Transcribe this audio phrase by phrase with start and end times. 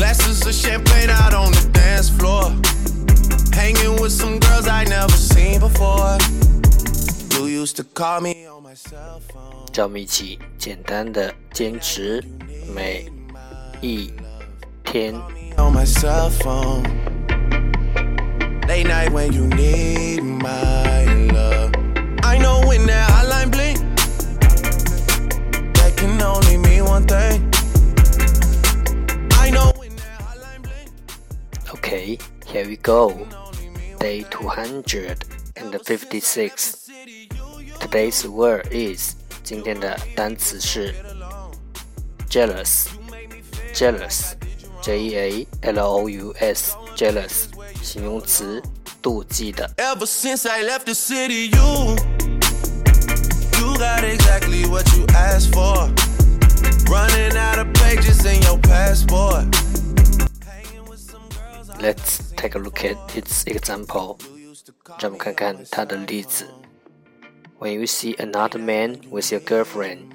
[0.00, 2.52] Glasses of champagne out on the dance floor.
[3.52, 6.18] Hanging with some girls I never seen before.
[7.32, 9.66] You used to call me on my cell phone.
[9.74, 12.24] 让我们一起简单的坚持
[12.74, 13.06] 每
[13.82, 14.12] 一
[14.84, 15.14] 天。
[15.58, 16.82] On my cell phone.
[18.66, 20.79] Late night when you need my
[31.90, 33.26] Okay, here we go.
[33.98, 36.88] Day 256.
[37.80, 40.94] Today's word is 今天的单词是
[42.28, 42.86] jealous.
[43.74, 44.32] Jealous,
[44.80, 47.48] J E A L O U S, jealous,
[47.82, 48.62] 形容词，
[49.02, 49.70] 妒忌的。
[49.76, 51.96] Ever since I left the city, you
[53.58, 55.90] you got exactly what you asked for.
[56.88, 58.39] Running out of pages in
[61.80, 64.18] Let's take a look at its example.
[64.98, 66.46] 让我们看看它的例子。
[67.58, 70.12] When you see another man with your girlfriend,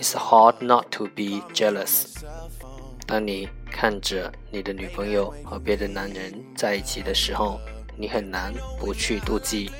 [0.00, 2.14] it's hard not to be jealous.
[3.06, 7.60] 当你看着你的女朋友和别的男人在一起的时候，
[7.96, 9.70] 你很难不去妒忌。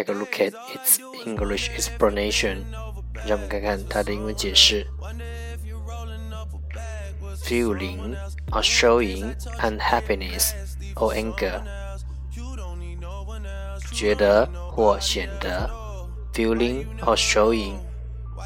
[0.00, 2.64] take a look at its English explanation.
[3.26, 4.86] 让我们看看它的英文解释。
[7.44, 8.16] Feeling
[8.50, 10.52] or showing unhappiness
[10.94, 11.62] or anger.
[13.92, 15.70] 觉得或显得，
[16.32, 17.78] feeling or showing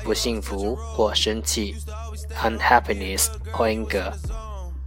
[0.04, 1.74] 不幸福或生气，
[2.36, 4.12] unhappiness or anger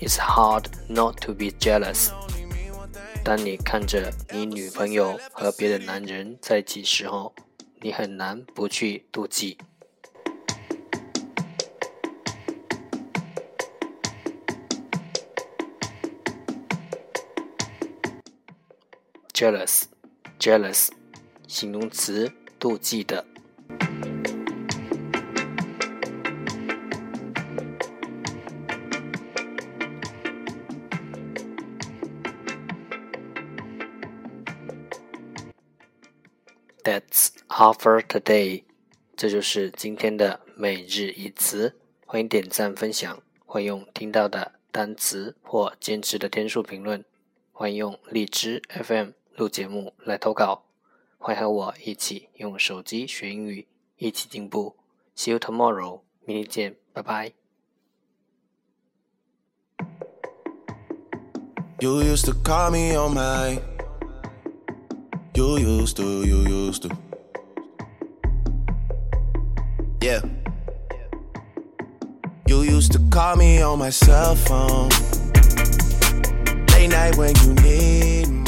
[0.00, 2.10] it's hard not to be jealous.
[3.24, 7.34] 当你看着你女朋友和别的男人在一起时候，
[7.80, 9.56] 你很难不去妒忌。
[19.32, 19.84] jealous,
[20.38, 20.88] jealous，
[21.48, 23.24] 形容词，妒忌的。
[36.84, 38.64] That's all for today，
[39.16, 41.80] 这就是今天的每日一词。
[42.04, 47.02] 欢迎点赞分享，欢迎用听到的单词或坚持的天数评论。
[47.52, 50.66] 欢迎用荔枝 FM 录节目来投稿，
[51.16, 53.66] 欢迎和我一起用手机学英语，
[53.96, 54.76] 一起进步。
[55.16, 57.32] See you tomorrow，明天见，拜拜。
[61.80, 63.73] You used to call me on my.
[65.36, 66.96] You used to, you used to.
[70.00, 70.20] Yeah.
[72.46, 74.90] You used to call me on my cell phone.
[76.68, 78.43] Late night when you need